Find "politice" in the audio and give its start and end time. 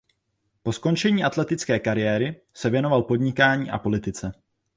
3.79-4.31